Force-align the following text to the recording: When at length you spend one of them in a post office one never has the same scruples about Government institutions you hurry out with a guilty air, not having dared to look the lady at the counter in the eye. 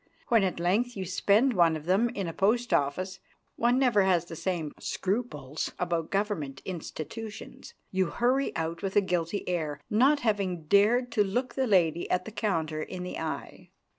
When 0.29 0.43
at 0.43 0.59
length 0.59 0.97
you 0.97 1.05
spend 1.05 1.53
one 1.53 1.75
of 1.75 1.85
them 1.85 2.09
in 2.09 2.27
a 2.27 2.33
post 2.33 2.73
office 2.73 3.19
one 3.55 3.77
never 3.77 4.01
has 4.01 4.25
the 4.25 4.35
same 4.35 4.71
scruples 4.79 5.73
about 5.77 6.09
Government 6.09 6.59
institutions 6.65 7.75
you 7.91 8.07
hurry 8.07 8.51
out 8.55 8.81
with 8.81 8.95
a 8.95 9.01
guilty 9.01 9.47
air, 9.47 9.79
not 9.91 10.21
having 10.21 10.63
dared 10.63 11.11
to 11.11 11.23
look 11.23 11.53
the 11.53 11.67
lady 11.67 12.09
at 12.09 12.25
the 12.25 12.31
counter 12.31 12.81
in 12.81 13.03
the 13.03 13.19
eye. 13.19 13.69